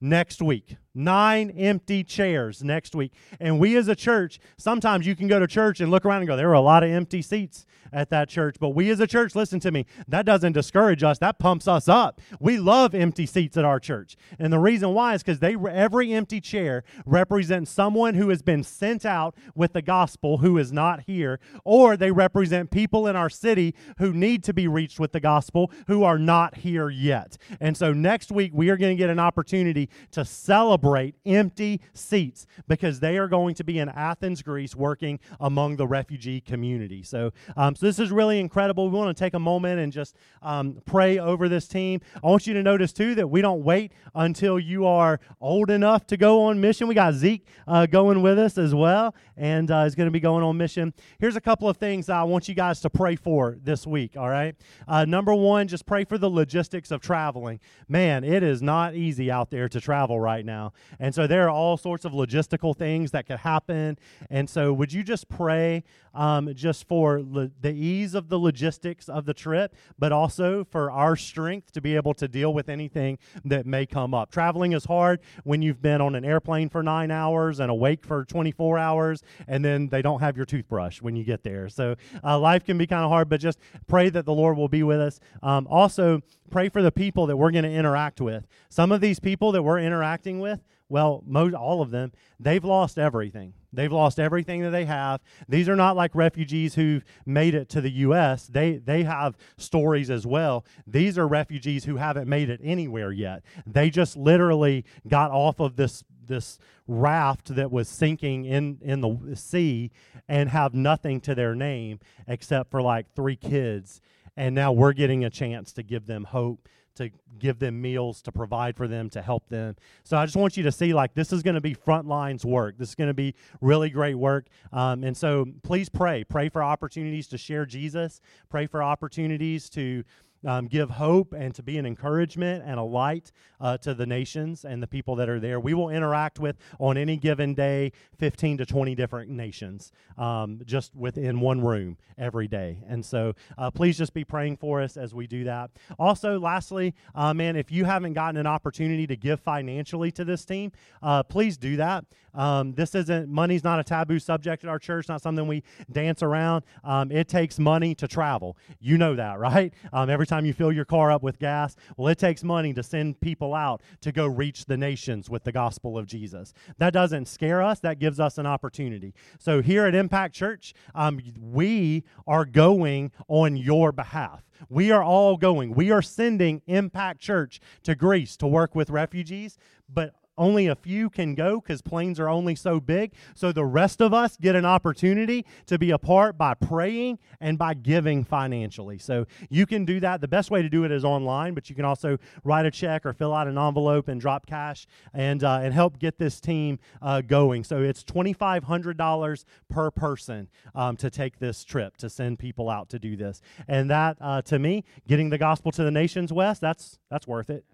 next 0.00 0.42
week 0.42 0.76
nine 0.98 1.50
empty 1.50 2.04
chairs 2.04 2.62
next 2.62 2.94
week. 2.94 3.12
And 3.40 3.58
we 3.58 3.76
as 3.76 3.88
a 3.88 3.96
church, 3.96 4.40
sometimes 4.56 5.06
you 5.06 5.16
can 5.16 5.28
go 5.28 5.38
to 5.38 5.46
church 5.46 5.80
and 5.80 5.90
look 5.90 6.04
around 6.04 6.18
and 6.18 6.28
go, 6.28 6.36
there 6.36 6.48
were 6.48 6.54
a 6.54 6.60
lot 6.60 6.82
of 6.82 6.90
empty 6.90 7.22
seats 7.22 7.64
at 7.92 8.10
that 8.10 8.28
church. 8.28 8.56
But 8.60 8.70
we 8.70 8.90
as 8.90 9.00
a 9.00 9.06
church, 9.06 9.34
listen 9.34 9.60
to 9.60 9.70
me, 9.70 9.86
that 10.08 10.26
doesn't 10.26 10.52
discourage 10.52 11.02
us. 11.02 11.18
That 11.18 11.38
pumps 11.38 11.68
us 11.68 11.88
up. 11.88 12.20
We 12.40 12.58
love 12.58 12.94
empty 12.94 13.26
seats 13.26 13.56
at 13.56 13.64
our 13.64 13.80
church. 13.80 14.16
And 14.38 14.52
the 14.52 14.58
reason 14.58 14.92
why 14.92 15.14
is 15.14 15.22
because 15.22 15.38
they 15.38 15.56
every 15.70 16.12
empty 16.12 16.40
chair 16.40 16.84
represents 17.06 17.70
someone 17.70 18.14
who 18.14 18.28
has 18.28 18.42
been 18.42 18.62
sent 18.62 19.06
out 19.06 19.34
with 19.54 19.72
the 19.72 19.82
gospel 19.82 20.38
who 20.38 20.58
is 20.58 20.72
not 20.72 21.02
here, 21.02 21.40
or 21.64 21.96
they 21.96 22.10
represent 22.10 22.70
people 22.70 23.06
in 23.06 23.16
our 23.16 23.30
city 23.30 23.74
who 23.98 24.12
need 24.12 24.44
to 24.44 24.52
be 24.52 24.68
reached 24.68 25.00
with 25.00 25.12
the 25.12 25.20
gospel 25.20 25.70
who 25.86 26.02
are 26.02 26.18
not 26.18 26.56
here 26.56 26.90
yet. 26.90 27.36
And 27.60 27.76
so 27.76 27.92
next 27.92 28.30
week 28.30 28.52
we 28.54 28.70
are 28.70 28.76
going 28.76 28.96
to 28.96 29.00
get 29.00 29.10
an 29.10 29.18
opportunity 29.18 29.88
to 30.12 30.24
celebrate 30.24 30.87
celebrate 30.88 31.14
empty 31.26 31.80
seats 31.94 32.46
because 32.66 33.00
they 33.00 33.18
are 33.18 33.28
going 33.28 33.54
to 33.54 33.64
be 33.64 33.78
in 33.78 33.88
Athens, 33.88 34.42
Greece, 34.42 34.74
working 34.74 35.18
among 35.40 35.76
the 35.76 35.86
refugee 35.86 36.40
community. 36.40 37.02
So, 37.02 37.32
um, 37.56 37.74
so 37.74 37.86
this 37.86 37.98
is 37.98 38.10
really 38.10 38.40
incredible. 38.40 38.88
We 38.90 38.96
want 38.96 39.16
to 39.16 39.22
take 39.24 39.34
a 39.34 39.38
moment 39.38 39.80
and 39.80 39.92
just 39.92 40.16
um, 40.42 40.80
pray 40.86 41.18
over 41.18 41.48
this 41.48 41.68
team. 41.68 42.00
I 42.22 42.26
want 42.26 42.46
you 42.46 42.54
to 42.54 42.62
notice 42.62 42.92
too 42.92 43.14
that 43.16 43.28
we 43.28 43.42
don't 43.42 43.62
wait 43.62 43.92
until 44.14 44.58
you 44.58 44.86
are 44.86 45.20
old 45.40 45.70
enough 45.70 46.06
to 46.08 46.16
go 46.16 46.44
on 46.44 46.60
mission. 46.60 46.88
We 46.88 46.94
got 46.94 47.14
Zeke 47.14 47.46
uh, 47.66 47.86
going 47.86 48.22
with 48.22 48.38
us 48.38 48.56
as 48.58 48.74
well, 48.74 49.14
and 49.36 49.70
uh, 49.70 49.84
is 49.86 49.94
going 49.94 50.06
to 50.06 50.12
be 50.12 50.20
going 50.20 50.44
on 50.44 50.56
mission. 50.56 50.94
Here's 51.18 51.36
a 51.36 51.40
couple 51.40 51.68
of 51.68 51.76
things 51.76 52.08
I 52.08 52.22
want 52.22 52.48
you 52.48 52.54
guys 52.54 52.80
to 52.80 52.90
pray 52.90 53.16
for 53.16 53.58
this 53.62 53.86
week. 53.86 54.16
All 54.16 54.28
right, 54.28 54.54
uh, 54.86 55.04
number 55.04 55.34
one, 55.34 55.68
just 55.68 55.86
pray 55.86 56.04
for 56.04 56.18
the 56.18 56.30
logistics 56.30 56.90
of 56.90 57.00
traveling. 57.00 57.60
Man, 57.88 58.24
it 58.24 58.42
is 58.42 58.62
not 58.62 58.94
easy 58.94 59.30
out 59.30 59.50
there 59.50 59.68
to 59.68 59.80
travel 59.80 60.18
right 60.18 60.44
now. 60.44 60.72
And 60.98 61.14
so 61.14 61.26
there 61.26 61.46
are 61.46 61.50
all 61.50 61.76
sorts 61.76 62.04
of 62.04 62.12
logistical 62.12 62.76
things 62.76 63.10
that 63.12 63.26
could 63.26 63.38
happen. 63.38 63.98
And 64.30 64.48
so 64.48 64.72
would 64.72 64.92
you 64.92 65.02
just 65.02 65.28
pray 65.28 65.84
um, 66.14 66.52
just 66.54 66.88
for 66.88 67.20
lo- 67.20 67.50
the 67.60 67.72
ease 67.72 68.14
of 68.14 68.28
the 68.28 68.38
logistics 68.38 69.08
of 69.08 69.24
the 69.24 69.34
trip, 69.34 69.74
but 69.98 70.12
also 70.12 70.64
for 70.64 70.90
our 70.90 71.16
strength 71.16 71.72
to 71.72 71.80
be 71.80 71.96
able 71.96 72.14
to 72.14 72.28
deal 72.28 72.52
with 72.52 72.68
anything 72.68 73.18
that 73.44 73.66
may 73.66 73.86
come 73.86 74.14
up? 74.14 74.30
Traveling 74.30 74.72
is 74.72 74.84
hard 74.84 75.20
when 75.44 75.62
you've 75.62 75.82
been 75.82 76.00
on 76.00 76.14
an 76.14 76.24
airplane 76.24 76.68
for 76.68 76.82
nine 76.82 77.10
hours 77.10 77.60
and 77.60 77.70
awake 77.70 78.04
for 78.04 78.24
24 78.24 78.78
hours, 78.78 79.22
and 79.46 79.64
then 79.64 79.88
they 79.88 80.02
don't 80.02 80.20
have 80.20 80.36
your 80.36 80.46
toothbrush 80.46 81.00
when 81.00 81.16
you 81.16 81.24
get 81.24 81.42
there. 81.42 81.68
So 81.68 81.96
uh, 82.24 82.38
life 82.38 82.64
can 82.64 82.78
be 82.78 82.86
kind 82.86 83.04
of 83.04 83.10
hard, 83.10 83.28
but 83.28 83.40
just 83.40 83.58
pray 83.86 84.10
that 84.10 84.24
the 84.24 84.34
Lord 84.34 84.56
will 84.56 84.68
be 84.68 84.82
with 84.82 85.00
us. 85.00 85.20
Um, 85.42 85.66
also, 85.70 86.22
pray 86.48 86.68
for 86.68 86.82
the 86.82 86.92
people 86.92 87.26
that 87.26 87.36
we're 87.36 87.50
going 87.50 87.64
to 87.64 87.70
interact 87.70 88.20
with. 88.20 88.46
Some 88.68 88.92
of 88.92 89.00
these 89.00 89.20
people 89.20 89.52
that 89.52 89.62
we're 89.62 89.78
interacting 89.78 90.40
with, 90.40 90.64
well, 90.88 91.22
most 91.26 91.54
all 91.54 91.82
of 91.82 91.90
them, 91.90 92.12
they've 92.40 92.64
lost 92.64 92.98
everything. 92.98 93.54
They've 93.72 93.92
lost 93.92 94.18
everything 94.18 94.62
that 94.62 94.70
they 94.70 94.86
have. 94.86 95.20
These 95.48 95.68
are 95.68 95.76
not 95.76 95.96
like 95.96 96.14
refugees 96.14 96.74
who've 96.74 97.04
made 97.26 97.54
it 97.54 97.68
to 97.70 97.80
the 97.80 97.90
U.S. 97.90 98.46
They 98.46 98.76
they 98.76 99.02
have 99.02 99.36
stories 99.58 100.10
as 100.10 100.26
well. 100.26 100.64
These 100.86 101.18
are 101.18 101.28
refugees 101.28 101.84
who 101.84 101.96
haven't 101.96 102.28
made 102.28 102.48
it 102.48 102.60
anywhere 102.62 103.12
yet. 103.12 103.42
They 103.66 103.90
just 103.90 104.16
literally 104.16 104.84
got 105.06 105.30
off 105.30 105.60
of 105.60 105.76
this 105.76 106.02
this 106.26 106.58
raft 106.86 107.54
that 107.54 107.70
was 107.70 107.88
sinking 107.88 108.46
in 108.46 108.78
in 108.80 109.02
the 109.02 109.34
sea 109.34 109.90
and 110.28 110.48
have 110.48 110.72
nothing 110.72 111.20
to 111.20 111.34
their 111.34 111.54
name 111.54 112.00
except 112.26 112.70
for 112.70 112.80
like 112.80 113.14
three 113.14 113.36
kids. 113.36 114.00
And 114.38 114.54
now 114.54 114.70
we're 114.70 114.92
getting 114.92 115.24
a 115.24 115.30
chance 115.30 115.72
to 115.72 115.82
give 115.82 116.06
them 116.06 116.22
hope 116.22 116.68
to 116.98 117.10
give 117.38 117.60
them 117.60 117.80
meals, 117.80 118.20
to 118.22 118.32
provide 118.32 118.76
for 118.76 118.88
them, 118.88 119.08
to 119.08 119.22
help 119.22 119.48
them. 119.48 119.76
So 120.02 120.16
I 120.16 120.26
just 120.26 120.36
want 120.36 120.56
you 120.56 120.64
to 120.64 120.72
see 120.72 120.92
like 120.92 121.14
this 121.14 121.32
is 121.32 121.44
going 121.44 121.54
to 121.54 121.60
be 121.60 121.72
front 121.72 122.08
lines 122.08 122.44
work. 122.44 122.76
This 122.76 122.90
is 122.90 122.94
going 122.96 123.08
to 123.08 123.14
be 123.14 123.34
really 123.60 123.88
great 123.88 124.16
work. 124.16 124.46
Um, 124.72 125.04
and 125.04 125.16
so 125.16 125.46
please 125.62 125.88
pray. 125.88 126.24
Pray 126.24 126.48
for 126.48 126.62
opportunities 126.62 127.28
to 127.28 127.38
share 127.38 127.66
Jesus. 127.66 128.20
Pray 128.50 128.66
for 128.66 128.82
opportunities 128.82 129.70
to 129.70 130.02
um, 130.46 130.66
give 130.66 130.90
hope 130.90 131.32
and 131.32 131.54
to 131.54 131.62
be 131.62 131.78
an 131.78 131.86
encouragement 131.86 132.64
and 132.66 132.78
a 132.78 132.82
light 132.82 133.32
uh, 133.60 133.76
to 133.78 133.94
the 133.94 134.06
nations 134.06 134.64
and 134.64 134.82
the 134.82 134.86
people 134.86 135.16
that 135.16 135.28
are 135.28 135.40
there. 135.40 135.60
We 135.60 135.74
will 135.74 135.90
interact 135.90 136.38
with, 136.38 136.56
on 136.78 136.96
any 136.96 137.16
given 137.16 137.54
day, 137.54 137.92
15 138.18 138.58
to 138.58 138.66
20 138.66 138.94
different 138.94 139.30
nations 139.30 139.92
um, 140.16 140.60
just 140.64 140.94
within 140.94 141.40
one 141.40 141.60
room 141.60 141.96
every 142.16 142.48
day. 142.48 142.78
And 142.88 143.04
so 143.04 143.34
uh, 143.56 143.70
please 143.70 143.98
just 143.98 144.14
be 144.14 144.24
praying 144.24 144.56
for 144.56 144.80
us 144.82 144.96
as 144.96 145.14
we 145.14 145.26
do 145.26 145.44
that. 145.44 145.70
Also, 145.98 146.38
lastly, 146.38 146.94
uh, 147.14 147.34
man, 147.34 147.56
if 147.56 147.70
you 147.70 147.84
haven't 147.84 148.14
gotten 148.14 148.36
an 148.36 148.46
opportunity 148.46 149.06
to 149.06 149.16
give 149.16 149.40
financially 149.40 150.10
to 150.12 150.24
this 150.24 150.44
team, 150.44 150.72
uh, 151.02 151.22
please 151.22 151.56
do 151.56 151.76
that. 151.76 152.04
Um, 152.34 152.74
this 152.74 152.94
isn't 152.94 153.28
money's 153.28 153.64
not 153.64 153.80
a 153.80 153.84
taboo 153.84 154.18
subject 154.18 154.62
at 154.62 154.70
our 154.70 154.78
church, 154.78 155.08
not 155.08 155.22
something 155.22 155.46
we 155.46 155.64
dance 155.90 156.22
around. 156.22 156.64
Um, 156.84 157.10
it 157.10 157.28
takes 157.28 157.58
money 157.58 157.94
to 157.96 158.06
travel. 158.06 158.56
You 158.78 158.96
know 158.96 159.16
that, 159.16 159.38
right? 159.38 159.74
Um, 159.92 160.08
every 160.08 160.26
time 160.28 160.46
you 160.46 160.52
fill 160.52 160.72
your 160.72 160.84
car 160.84 161.10
up 161.10 161.22
with 161.22 161.38
gas, 161.38 161.76
well, 161.96 162.08
it 162.08 162.18
takes 162.18 162.44
money 162.44 162.72
to 162.74 162.82
send 162.82 163.20
people 163.20 163.54
out 163.54 163.82
to 164.02 164.12
go 164.12 164.26
reach 164.26 164.66
the 164.66 164.76
nations 164.76 165.28
with 165.28 165.44
the 165.44 165.52
gospel 165.52 165.98
of 165.98 166.06
Jesus. 166.06 166.52
That 166.78 166.92
doesn't 166.92 167.26
scare 167.26 167.62
us, 167.62 167.80
that 167.80 167.98
gives 167.98 168.20
us 168.20 168.38
an 168.38 168.46
opportunity. 168.46 169.14
So 169.38 169.62
here 169.62 169.86
at 169.86 169.94
Impact 169.94 170.34
Church, 170.34 170.74
um, 170.94 171.20
we 171.40 172.04
are 172.26 172.44
going 172.44 173.12
on 173.28 173.56
your 173.56 173.92
behalf. 173.92 174.44
We 174.68 174.90
are 174.90 175.02
all 175.02 175.36
going. 175.36 175.74
We 175.74 175.90
are 175.90 176.02
sending 176.02 176.62
Impact 176.66 177.20
Church 177.20 177.60
to 177.84 177.94
Greece 177.94 178.36
to 178.38 178.46
work 178.46 178.74
with 178.74 178.90
refugees, 178.90 179.56
but 179.88 180.14
only 180.38 180.66
a 180.66 180.74
few 180.74 181.10
can 181.10 181.34
go 181.34 181.60
because 181.60 181.82
planes 181.82 182.18
are 182.18 182.28
only 182.28 182.54
so 182.54 182.80
big. 182.80 183.12
So 183.34 183.52
the 183.52 183.64
rest 183.64 184.00
of 184.00 184.14
us 184.14 184.36
get 184.36 184.54
an 184.54 184.64
opportunity 184.64 185.44
to 185.66 185.78
be 185.78 185.90
a 185.90 185.98
part 185.98 186.38
by 186.38 186.54
praying 186.54 187.18
and 187.40 187.58
by 187.58 187.74
giving 187.74 188.24
financially. 188.24 188.98
So 188.98 189.26
you 189.50 189.66
can 189.66 189.84
do 189.84 190.00
that. 190.00 190.20
The 190.20 190.28
best 190.28 190.50
way 190.50 190.62
to 190.62 190.68
do 190.68 190.84
it 190.84 190.92
is 190.92 191.04
online, 191.04 191.54
but 191.54 191.68
you 191.68 191.76
can 191.76 191.84
also 191.84 192.18
write 192.44 192.66
a 192.66 192.70
check 192.70 193.04
or 193.04 193.12
fill 193.12 193.34
out 193.34 193.48
an 193.48 193.58
envelope 193.58 194.08
and 194.08 194.20
drop 194.20 194.46
cash 194.46 194.86
and 195.12 195.42
uh, 195.42 195.60
and 195.62 195.74
help 195.74 195.98
get 195.98 196.18
this 196.18 196.40
team 196.40 196.78
uh, 197.02 197.20
going. 197.20 197.64
So 197.64 197.82
it's 197.82 198.02
twenty 198.02 198.32
five 198.32 198.64
hundred 198.64 198.96
dollars 198.96 199.44
per 199.68 199.90
person 199.90 200.48
um, 200.74 200.96
to 200.96 201.10
take 201.10 201.38
this 201.38 201.64
trip 201.64 201.96
to 201.98 202.08
send 202.08 202.38
people 202.38 202.70
out 202.70 202.88
to 202.90 202.98
do 202.98 203.16
this. 203.16 203.40
And 203.66 203.90
that 203.90 204.16
uh, 204.20 204.42
to 204.42 204.58
me, 204.58 204.84
getting 205.06 205.30
the 205.30 205.38
gospel 205.38 205.72
to 205.72 205.82
the 205.82 205.90
nations 205.90 206.32
west, 206.32 206.60
that's 206.60 206.98
that's 207.10 207.26
worth 207.26 207.50
it. 207.50 207.64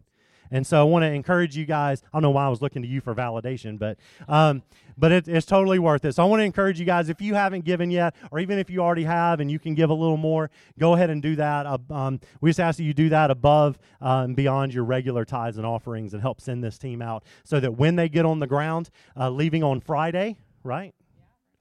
And 0.50 0.66
so 0.66 0.80
I 0.80 0.84
want 0.84 1.02
to 1.02 1.12
encourage 1.12 1.56
you 1.56 1.64
guys. 1.64 2.02
I 2.04 2.16
don't 2.16 2.22
know 2.22 2.30
why 2.30 2.46
I 2.46 2.48
was 2.48 2.62
looking 2.62 2.82
to 2.82 2.88
you 2.88 3.00
for 3.00 3.14
validation, 3.14 3.78
but 3.78 3.98
um, 4.28 4.62
but 4.96 5.12
it, 5.12 5.28
it's 5.28 5.46
totally 5.46 5.78
worth 5.78 6.04
it. 6.04 6.14
So 6.14 6.22
I 6.22 6.26
want 6.26 6.40
to 6.40 6.44
encourage 6.44 6.78
you 6.78 6.86
guys. 6.86 7.08
If 7.08 7.20
you 7.20 7.34
haven't 7.34 7.64
given 7.64 7.90
yet, 7.90 8.14
or 8.30 8.38
even 8.38 8.58
if 8.58 8.70
you 8.70 8.80
already 8.80 9.04
have 9.04 9.40
and 9.40 9.50
you 9.50 9.58
can 9.58 9.74
give 9.74 9.90
a 9.90 9.94
little 9.94 10.16
more, 10.16 10.50
go 10.78 10.94
ahead 10.94 11.10
and 11.10 11.22
do 11.22 11.36
that. 11.36 11.66
Uh, 11.66 11.78
um, 11.90 12.20
we 12.40 12.50
just 12.50 12.60
ask 12.60 12.76
that 12.76 12.84
you 12.84 12.94
do 12.94 13.08
that 13.08 13.30
above 13.30 13.78
uh, 14.00 14.22
and 14.24 14.36
beyond 14.36 14.72
your 14.72 14.84
regular 14.84 15.24
tithes 15.24 15.56
and 15.56 15.66
offerings, 15.66 16.14
and 16.14 16.22
help 16.22 16.40
send 16.40 16.62
this 16.62 16.78
team 16.78 17.02
out 17.02 17.24
so 17.44 17.60
that 17.60 17.72
when 17.72 17.96
they 17.96 18.08
get 18.08 18.24
on 18.24 18.38
the 18.38 18.46
ground, 18.46 18.90
uh, 19.18 19.30
leaving 19.30 19.62
on 19.62 19.80
Friday, 19.80 20.36
right? 20.62 20.94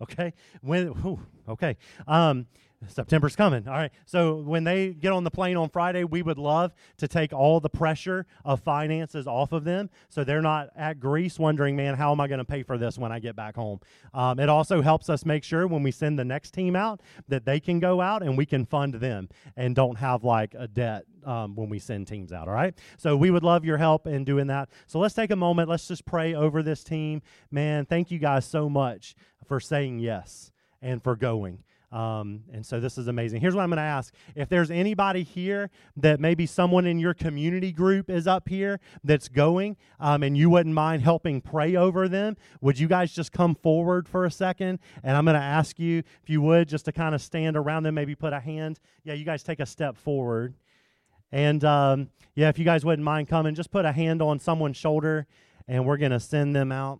Okay. 0.01 0.33
When 0.61 0.87
whew, 0.87 1.19
okay. 1.47 1.77
Um, 2.07 2.47
September's 2.87 3.35
coming. 3.35 3.67
All 3.67 3.73
right. 3.73 3.91
So 4.05 4.37
when 4.37 4.63
they 4.63 4.93
get 4.93 5.11
on 5.11 5.23
the 5.23 5.31
plane 5.31 5.57
on 5.57 5.69
Friday, 5.69 6.03
we 6.03 6.21
would 6.21 6.37
love 6.37 6.73
to 6.97 7.07
take 7.07 7.33
all 7.33 7.59
the 7.59 7.69
pressure 7.69 8.25
of 8.45 8.61
finances 8.61 9.27
off 9.27 9.51
of 9.51 9.63
them 9.63 9.89
so 10.09 10.23
they're 10.23 10.41
not 10.41 10.69
at 10.75 10.99
Greece 10.99 11.39
wondering, 11.39 11.75
man, 11.75 11.95
how 11.95 12.11
am 12.11 12.19
I 12.19 12.27
going 12.27 12.39
to 12.39 12.45
pay 12.45 12.63
for 12.63 12.77
this 12.77 12.97
when 12.97 13.11
I 13.11 13.19
get 13.19 13.35
back 13.35 13.55
home? 13.55 13.79
Um, 14.13 14.39
it 14.39 14.49
also 14.49 14.81
helps 14.81 15.09
us 15.09 15.25
make 15.25 15.43
sure 15.43 15.67
when 15.67 15.83
we 15.83 15.91
send 15.91 16.17
the 16.17 16.25
next 16.25 16.51
team 16.51 16.75
out 16.75 17.01
that 17.27 17.45
they 17.45 17.59
can 17.59 17.79
go 17.79 18.01
out 18.01 18.23
and 18.23 18.37
we 18.37 18.45
can 18.45 18.65
fund 18.65 18.95
them 18.95 19.29
and 19.55 19.75
don't 19.75 19.97
have 19.97 20.23
like 20.23 20.55
a 20.57 20.67
debt 20.67 21.05
um, 21.25 21.55
when 21.55 21.69
we 21.69 21.79
send 21.79 22.07
teams 22.07 22.31
out. 22.31 22.47
All 22.47 22.53
right. 22.53 22.73
So 22.97 23.15
we 23.15 23.31
would 23.31 23.43
love 23.43 23.65
your 23.65 23.77
help 23.77 24.07
in 24.07 24.23
doing 24.23 24.47
that. 24.47 24.69
So 24.87 24.99
let's 24.99 25.13
take 25.13 25.31
a 25.31 25.35
moment. 25.35 25.69
Let's 25.69 25.87
just 25.87 26.05
pray 26.05 26.33
over 26.33 26.63
this 26.63 26.83
team. 26.83 27.21
Man, 27.51 27.85
thank 27.85 28.11
you 28.11 28.19
guys 28.19 28.45
so 28.45 28.69
much 28.69 29.15
for 29.47 29.59
saying 29.59 29.99
yes 29.99 30.51
and 30.81 31.03
for 31.03 31.15
going. 31.15 31.63
Um, 31.93 32.41
and 32.51 32.65
so 32.65 32.79
this 32.79 32.97
is 32.97 33.07
amazing. 33.07 33.39
Here's 33.39 33.53
what 33.53 33.61
I'm 33.61 33.69
going 33.69 33.77
to 33.77 33.83
ask. 33.83 34.15
If 34.35 34.49
there's 34.49 34.71
anybody 34.71 35.21
here 35.21 35.69
that 35.97 36.19
maybe 36.19 36.47
someone 36.47 36.87
in 36.87 36.97
your 36.97 37.13
community 37.13 37.71
group 37.71 38.09
is 38.09 38.25
up 38.25 38.49
here 38.49 38.79
that's 39.03 39.27
going 39.27 39.77
um, 39.99 40.23
and 40.23 40.35
you 40.35 40.49
wouldn't 40.49 40.73
mind 40.73 41.03
helping 41.03 41.39
pray 41.39 41.75
over 41.75 42.09
them, 42.09 42.35
would 42.61 42.79
you 42.79 42.87
guys 42.87 43.13
just 43.13 43.31
come 43.31 43.53
forward 43.53 44.09
for 44.09 44.25
a 44.25 44.31
second? 44.31 44.79
And 45.03 45.15
I'm 45.15 45.23
going 45.23 45.35
to 45.35 45.41
ask 45.41 45.77
you, 45.77 45.99
if 45.99 46.31
you 46.31 46.41
would, 46.41 46.67
just 46.67 46.85
to 46.85 46.91
kind 46.91 47.13
of 47.13 47.21
stand 47.21 47.55
around 47.55 47.83
them, 47.83 47.93
maybe 47.93 48.15
put 48.15 48.33
a 48.33 48.39
hand. 48.39 48.79
Yeah, 49.03 49.13
you 49.13 49.23
guys 49.23 49.43
take 49.43 49.59
a 49.59 49.65
step 49.67 49.95
forward. 49.95 50.55
And 51.31 51.63
um, 51.63 52.09
yeah, 52.33 52.49
if 52.49 52.57
you 52.57 52.65
guys 52.65 52.83
wouldn't 52.83 53.05
mind 53.05 53.27
coming, 53.27 53.53
just 53.53 53.69
put 53.69 53.85
a 53.85 53.91
hand 53.91 54.19
on 54.23 54.39
someone's 54.39 54.77
shoulder 54.77 55.27
and 55.67 55.85
we're 55.85 55.97
going 55.97 56.11
to 56.11 56.19
send 56.19 56.55
them 56.55 56.71
out. 56.71 56.99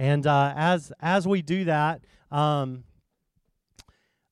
And 0.00 0.26
uh, 0.26 0.54
as 0.56 0.94
as 1.00 1.28
we 1.28 1.42
do 1.42 1.64
that, 1.64 2.00
um, 2.30 2.84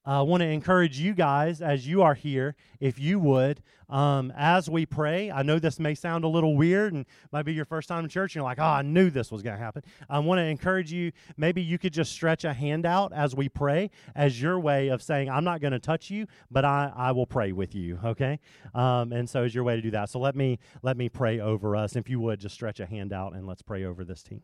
I 0.06 0.22
want 0.22 0.40
to 0.40 0.46
encourage 0.46 0.98
you 0.98 1.12
guys 1.12 1.60
as 1.60 1.86
you 1.86 2.00
are 2.00 2.14
here, 2.14 2.56
if 2.80 2.98
you 2.98 3.18
would, 3.18 3.60
um, 3.90 4.32
as 4.34 4.70
we 4.70 4.86
pray. 4.86 5.30
I 5.30 5.42
know 5.42 5.58
this 5.58 5.78
may 5.78 5.94
sound 5.94 6.24
a 6.24 6.28
little 6.28 6.56
weird 6.56 6.94
and 6.94 7.04
might 7.32 7.42
be 7.42 7.52
your 7.52 7.66
first 7.66 7.86
time 7.86 8.04
in 8.04 8.08
church. 8.08 8.30
And 8.30 8.36
you're 8.36 8.44
like, 8.44 8.58
oh, 8.58 8.64
I 8.64 8.80
knew 8.80 9.10
this 9.10 9.30
was 9.30 9.42
going 9.42 9.58
to 9.58 9.62
happen. 9.62 9.82
I 10.08 10.20
want 10.20 10.38
to 10.38 10.44
encourage 10.44 10.90
you. 10.90 11.12
Maybe 11.36 11.60
you 11.60 11.76
could 11.76 11.92
just 11.92 12.12
stretch 12.12 12.44
a 12.44 12.54
hand 12.54 12.86
out 12.86 13.12
as 13.12 13.36
we 13.36 13.50
pray, 13.50 13.90
as 14.16 14.40
your 14.40 14.58
way 14.58 14.88
of 14.88 15.02
saying, 15.02 15.28
I'm 15.28 15.44
not 15.44 15.60
going 15.60 15.74
to 15.74 15.78
touch 15.78 16.10
you, 16.10 16.28
but 16.50 16.64
I, 16.64 16.90
I 16.96 17.12
will 17.12 17.26
pray 17.26 17.52
with 17.52 17.74
you. 17.74 17.98
Okay, 18.02 18.40
um, 18.74 19.12
and 19.12 19.28
so 19.28 19.44
is 19.44 19.54
your 19.54 19.64
way 19.64 19.76
to 19.76 19.82
do 19.82 19.90
that. 19.90 20.08
So 20.08 20.18
let 20.18 20.34
me 20.34 20.60
let 20.82 20.96
me 20.96 21.10
pray 21.10 21.40
over 21.40 21.76
us. 21.76 21.94
If 21.94 22.08
you 22.08 22.20
would, 22.20 22.40
just 22.40 22.54
stretch 22.54 22.80
a 22.80 22.86
hand 22.86 23.12
out 23.12 23.34
and 23.34 23.46
let's 23.46 23.60
pray 23.60 23.84
over 23.84 24.02
this 24.02 24.22
team. 24.22 24.40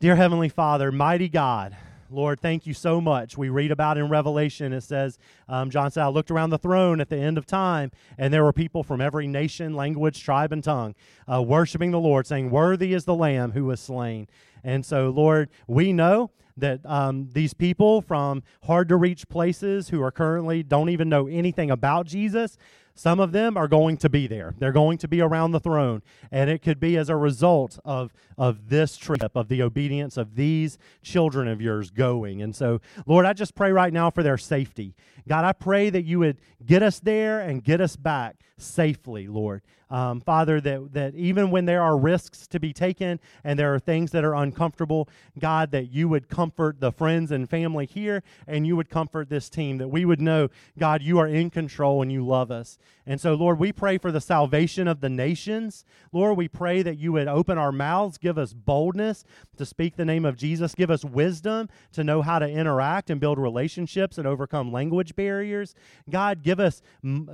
Dear 0.00 0.14
Heavenly 0.14 0.48
Father, 0.48 0.92
mighty 0.92 1.28
God, 1.28 1.76
Lord, 2.08 2.38
thank 2.38 2.68
you 2.68 2.72
so 2.72 3.00
much. 3.00 3.36
We 3.36 3.48
read 3.48 3.72
about 3.72 3.98
in 3.98 4.08
Revelation, 4.08 4.72
it 4.72 4.82
says, 4.82 5.18
um, 5.48 5.70
John 5.70 5.90
said, 5.90 6.04
I 6.04 6.08
looked 6.08 6.30
around 6.30 6.50
the 6.50 6.58
throne 6.58 7.00
at 7.00 7.08
the 7.08 7.16
end 7.16 7.36
of 7.36 7.46
time, 7.46 7.90
and 8.16 8.32
there 8.32 8.44
were 8.44 8.52
people 8.52 8.84
from 8.84 9.00
every 9.00 9.26
nation, 9.26 9.74
language, 9.74 10.22
tribe, 10.22 10.52
and 10.52 10.62
tongue 10.62 10.94
uh, 11.26 11.42
worshiping 11.42 11.90
the 11.90 11.98
Lord, 11.98 12.28
saying, 12.28 12.48
Worthy 12.48 12.94
is 12.94 13.06
the 13.06 13.14
Lamb 13.16 13.50
who 13.50 13.64
was 13.64 13.80
slain. 13.80 14.28
And 14.64 14.84
so, 14.84 15.10
Lord, 15.10 15.50
we 15.66 15.92
know 15.92 16.30
that 16.56 16.80
um, 16.84 17.30
these 17.32 17.54
people 17.54 18.02
from 18.02 18.42
hard 18.64 18.88
to 18.88 18.96
reach 18.96 19.28
places 19.28 19.88
who 19.90 20.02
are 20.02 20.10
currently 20.10 20.62
don't 20.62 20.88
even 20.88 21.08
know 21.08 21.26
anything 21.26 21.70
about 21.70 22.06
Jesus, 22.06 22.58
some 22.98 23.20
of 23.20 23.30
them 23.30 23.56
are 23.56 23.68
going 23.68 23.96
to 23.98 24.08
be 24.08 24.26
there. 24.26 24.56
They're 24.58 24.72
going 24.72 24.98
to 24.98 25.08
be 25.08 25.20
around 25.20 25.52
the 25.52 25.60
throne. 25.60 26.02
And 26.32 26.50
it 26.50 26.62
could 26.62 26.80
be 26.80 26.96
as 26.96 27.08
a 27.08 27.14
result 27.14 27.78
of, 27.84 28.12
of 28.36 28.70
this 28.70 28.96
trip, 28.96 29.36
of 29.36 29.46
the 29.46 29.62
obedience 29.62 30.16
of 30.16 30.34
these 30.34 30.78
children 31.00 31.46
of 31.46 31.60
yours 31.60 31.92
going. 31.92 32.42
And 32.42 32.56
so, 32.56 32.80
Lord, 33.06 33.24
I 33.24 33.34
just 33.34 33.54
pray 33.54 33.70
right 33.70 33.92
now 33.92 34.10
for 34.10 34.24
their 34.24 34.36
safety. 34.36 34.96
God, 35.28 35.44
I 35.44 35.52
pray 35.52 35.90
that 35.90 36.02
you 36.02 36.18
would 36.18 36.38
get 36.66 36.82
us 36.82 36.98
there 36.98 37.38
and 37.38 37.62
get 37.62 37.80
us 37.80 37.94
back 37.94 38.40
safely, 38.56 39.28
Lord. 39.28 39.62
Um, 39.90 40.20
Father, 40.20 40.60
that, 40.60 40.92
that 40.92 41.14
even 41.14 41.50
when 41.50 41.64
there 41.64 41.82
are 41.82 41.96
risks 41.96 42.46
to 42.48 42.60
be 42.60 42.72
taken 42.72 43.20
and 43.42 43.58
there 43.58 43.74
are 43.74 43.78
things 43.78 44.10
that 44.10 44.24
are 44.24 44.34
uncomfortable, 44.34 45.08
God, 45.38 45.70
that 45.70 45.90
you 45.90 46.08
would 46.08 46.28
comfort 46.28 46.80
the 46.80 46.92
friends 46.92 47.30
and 47.30 47.48
family 47.48 47.86
here 47.86 48.22
and 48.46 48.66
you 48.66 48.76
would 48.76 48.90
comfort 48.90 49.30
this 49.30 49.48
team, 49.48 49.78
that 49.78 49.88
we 49.88 50.04
would 50.04 50.20
know, 50.20 50.48
God, 50.78 51.02
you 51.02 51.18
are 51.18 51.26
in 51.26 51.50
control 51.50 52.02
and 52.02 52.12
you 52.12 52.26
love 52.26 52.50
us. 52.50 52.78
And 53.06 53.18
so, 53.18 53.32
Lord, 53.34 53.58
we 53.58 53.72
pray 53.72 53.96
for 53.96 54.12
the 54.12 54.20
salvation 54.20 54.86
of 54.86 55.00
the 55.00 55.08
nations. 55.08 55.86
Lord, 56.12 56.36
we 56.36 56.48
pray 56.48 56.82
that 56.82 56.98
you 56.98 57.12
would 57.12 57.26
open 57.26 57.56
our 57.56 57.72
mouths, 57.72 58.18
give 58.18 58.36
us 58.36 58.52
boldness 58.52 59.24
to 59.56 59.64
speak 59.64 59.96
the 59.96 60.04
name 60.04 60.26
of 60.26 60.36
Jesus, 60.36 60.74
give 60.74 60.90
us 60.90 61.04
wisdom 61.04 61.70
to 61.92 62.04
know 62.04 62.20
how 62.20 62.38
to 62.38 62.48
interact 62.48 63.08
and 63.08 63.20
build 63.20 63.38
relationships 63.38 64.18
and 64.18 64.26
overcome 64.26 64.70
language 64.70 65.16
barriers. 65.16 65.74
God, 66.10 66.42
give 66.42 66.60
us 66.60 66.82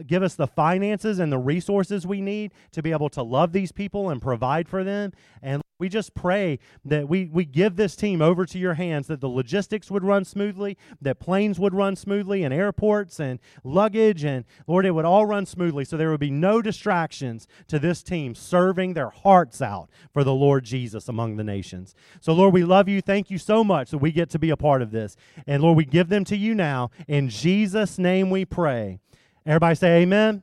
give 0.06 0.22
us 0.22 0.36
the 0.36 0.46
finances 0.46 1.18
and 1.18 1.32
the 1.32 1.38
resources 1.38 2.06
we 2.06 2.20
need 2.20 2.43
need 2.44 2.52
to 2.72 2.82
be 2.82 2.92
able 2.92 3.08
to 3.10 3.22
love 3.22 3.52
these 3.52 3.72
people 3.72 4.10
and 4.10 4.20
provide 4.20 4.68
for 4.68 4.84
them. 4.84 5.12
And 5.42 5.62
we 5.78 5.88
just 5.88 6.14
pray 6.14 6.60
that 6.84 7.08
we, 7.08 7.26
we 7.26 7.44
give 7.44 7.74
this 7.76 7.96
team 7.96 8.22
over 8.22 8.46
to 8.46 8.58
your 8.58 8.74
hands, 8.74 9.08
that 9.08 9.20
the 9.20 9.28
logistics 9.28 9.90
would 9.90 10.04
run 10.04 10.24
smoothly, 10.24 10.78
that 11.00 11.18
planes 11.18 11.58
would 11.58 11.74
run 11.74 11.96
smoothly, 11.96 12.44
and 12.44 12.54
airports 12.54 13.18
and 13.18 13.40
luggage, 13.64 14.24
and 14.24 14.44
Lord, 14.68 14.86
it 14.86 14.92
would 14.92 15.04
all 15.04 15.26
run 15.26 15.46
smoothly 15.46 15.84
so 15.84 15.96
there 15.96 16.10
would 16.10 16.20
be 16.20 16.30
no 16.30 16.62
distractions 16.62 17.48
to 17.68 17.78
this 17.78 18.02
team 18.02 18.34
serving 18.36 18.94
their 18.94 19.10
hearts 19.10 19.60
out 19.60 19.90
for 20.12 20.22
the 20.22 20.32
Lord 20.32 20.64
Jesus 20.64 21.08
among 21.08 21.36
the 21.36 21.44
nations. 21.44 21.94
So, 22.20 22.32
Lord, 22.32 22.54
we 22.54 22.64
love 22.64 22.88
you. 22.88 23.00
Thank 23.00 23.30
you 23.30 23.38
so 23.38 23.64
much 23.64 23.90
that 23.90 23.98
we 23.98 24.12
get 24.12 24.30
to 24.30 24.38
be 24.38 24.50
a 24.50 24.56
part 24.56 24.80
of 24.80 24.92
this. 24.92 25.16
And 25.46 25.62
Lord, 25.62 25.76
we 25.76 25.84
give 25.84 26.08
them 26.08 26.24
to 26.26 26.36
you 26.36 26.54
now. 26.54 26.90
In 27.08 27.28
Jesus' 27.28 27.98
name 27.98 28.30
we 28.30 28.44
pray. 28.44 29.00
Everybody 29.44 29.74
say 29.74 30.02
amen. 30.02 30.42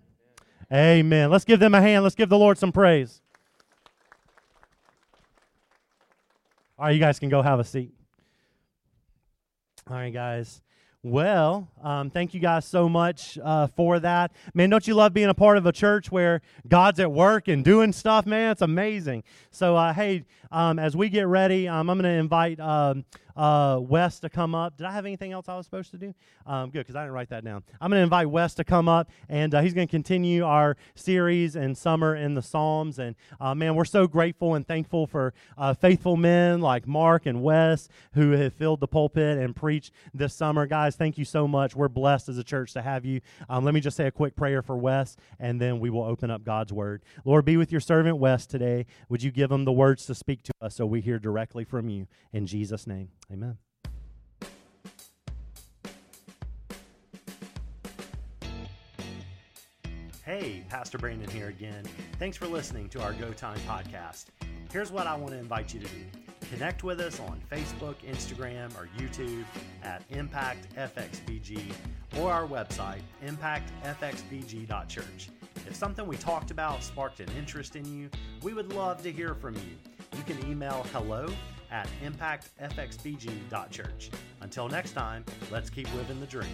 Amen. 0.72 1.30
Let's 1.30 1.44
give 1.44 1.60
them 1.60 1.76
a 1.76 1.82
hand. 1.82 2.04
Let's 2.04 2.16
give 2.16 2.30
the 2.30 2.38
Lord 2.38 2.58
some 2.58 2.72
praise. 2.72 3.22
All 6.80 6.86
right, 6.86 6.92
you 6.92 7.00
guys 7.00 7.20
can 7.20 7.30
go 7.30 7.42
have 7.42 7.60
a 7.60 7.64
seat. 7.64 7.94
All 9.90 9.98
right, 9.98 10.14
guys. 10.14 10.62
Well, 11.04 11.68
um, 11.84 12.12
thank 12.12 12.34
you 12.34 12.40
guys 12.40 12.64
so 12.66 12.88
much 12.88 13.38
uh, 13.44 13.68
for 13.68 14.00
that. 14.00 14.32
Man, 14.54 14.70
don't 14.70 14.88
you 14.88 14.94
love 14.94 15.14
being 15.14 15.30
a 15.30 15.34
part 15.34 15.58
of 15.58 15.66
a 15.66 15.72
church 15.72 16.12
where 16.12 16.42
God's 16.68 17.00
at 17.00 17.12
work 17.12 17.48
and 17.48 17.66
doing 17.66 17.92
stuff, 17.92 18.26
man? 18.26 18.52
It's 18.52 18.62
amazing. 18.62 19.24
So, 19.50 19.76
uh, 19.76 19.94
hey, 19.94 20.26
um, 20.52 20.78
as 20.78 20.96
we 20.96 21.10
get 21.10 21.28
ready, 21.28 21.68
um, 21.68 21.90
I'm 21.90 21.98
going 21.98 22.12
to 22.12 22.20
invite 22.20 22.60
um, 22.60 23.04
uh, 23.36 23.80
Wes 23.82 24.20
to 24.20 24.30
come 24.30 24.56
up. 24.56 24.78
Did 24.78 24.86
I 24.86 24.92
have 24.92 25.06
anything 25.06 25.32
else 25.32 25.48
I 25.48 25.56
was 25.56 25.66
supposed 25.66 25.92
to 25.92 25.98
do? 25.98 26.14
Um, 26.46 26.70
good, 26.70 26.80
because 26.80 26.96
I 26.96 27.04
didn't 27.04 27.14
write 27.14 27.30
that 27.30 27.44
down. 27.44 27.64
I'm 27.80 27.90
going 27.90 28.00
to 28.00 28.04
invite 28.04 28.30
Wes 28.30 28.54
to 28.56 28.64
come 28.64 28.88
up, 28.88 29.10
and 29.30 29.54
uh, 29.54 29.62
he's 29.62 29.74
going 29.74 29.88
to 29.88 29.92
continue 29.92 30.44
our 30.46 30.78
series 30.96 31.56
in 31.56 31.76
summer 31.76 32.16
in 32.16 32.34
the 32.34 32.42
Psalms. 32.42 33.00
And 33.00 33.16
uh, 33.40 33.56
man, 33.56 33.76
we're 33.76 33.86
so 33.86 34.08
grateful 34.08 34.56
and 34.56 34.68
thankful 34.68 35.08
for 35.08 35.34
uh, 35.58 35.74
faithful 35.74 36.18
men 36.18 36.62
like 36.62 36.88
Mark 36.88 37.26
and 37.26 37.42
Wes 37.42 37.88
who 38.14 38.32
have 38.32 38.54
filled 38.54 38.80
the 38.80 38.88
pulpit 38.88 39.38
and 39.38 39.56
preached 39.56 39.92
this 40.14 40.34
summer. 40.34 40.66
Guys, 40.66 40.96
thank 40.96 41.18
you 41.18 41.26
so 41.26 41.48
much. 41.48 41.76
We're 41.76 41.90
blessed 41.90 42.30
as 42.30 42.38
a 42.38 42.44
church 42.44 42.74
to 42.74 42.82
have 42.82 43.06
you. 43.06 43.22
Um, 43.50 43.64
let 43.64 43.74
me 43.74 43.80
just 43.82 43.98
say 43.98 44.08
a 44.08 44.12
quick 44.12 44.36
prayer 44.36 44.62
for 44.62 44.78
Wes, 44.78 45.18
and 45.40 45.60
then 45.60 45.80
we 45.80 45.90
will 45.90 46.04
open 46.04 46.32
up 46.32 46.44
God's 46.44 46.74
word. 46.74 47.02
Lord, 47.26 47.46
be 47.46 47.58
with 47.58 47.72
your 47.72 47.82
servant 47.82 48.18
Wes 48.18 48.46
today. 48.46 48.86
Would 49.10 49.24
you 49.24 49.32
give 49.32 49.52
him 49.52 49.66
the 49.66 49.72
words 49.72 50.06
to 50.08 50.16
speak 50.16 50.44
to 50.44 50.54
us 50.62 50.76
so 50.76 50.86
we 50.86 51.02
hear 51.02 51.20
directly 51.20 51.64
from 51.64 51.90
you? 51.90 52.08
In 52.34 52.46
Jesus' 52.46 52.88
name, 52.88 53.10
amen. 53.32 53.58
Hey, 60.24 60.64
Pastor 60.70 60.98
Brandon 60.98 61.30
here 61.30 61.50
again. 61.50 61.84
Thanks 62.20 62.38
for 62.38 62.48
listening 62.48 62.90
to 62.90 63.02
our 63.02 63.14
Go 63.14 63.32
Time 63.34 63.60
podcast. 63.68 64.26
Here's 64.72 64.92
what 64.92 65.08
I 65.08 65.16
want 65.16 65.32
to 65.32 65.38
invite 65.38 65.74
you 65.74 65.80
to 65.80 65.88
do 65.88 66.06
connect 66.52 66.84
with 66.84 67.00
us 67.00 67.20
on 67.22 67.42
Facebook, 67.50 67.96
Instagram, 68.06 68.70
or 68.78 68.90
YouTube 68.98 69.46
at 69.84 70.08
ImpactFXBG 70.10 71.72
or 72.20 72.30
our 72.32 72.46
website, 72.46 73.00
impactfxbg.church. 73.26 75.30
If 75.66 75.76
something 75.76 76.06
we 76.06 76.18
talked 76.18 76.52
about 76.52 76.84
sparked 76.84 77.22
an 77.22 77.30
interest 77.38 77.78
in 77.78 77.86
you, 77.86 78.10
we 78.44 78.54
would 78.54 78.74
love 78.74 79.02
to 79.04 79.12
hear 79.12 79.34
from 79.34 79.56
you. 79.56 79.78
You 80.18 80.24
can 80.24 80.38
email 80.50 80.86
hello 80.92 81.30
at 81.72 81.88
impactfxbg.church. 82.04 84.12
Until 84.42 84.68
next 84.68 84.92
time, 84.92 85.24
let's 85.52 85.70
keep 85.70 85.88
living 85.96 86.20
the 86.20 86.28
dream. 86.28 86.50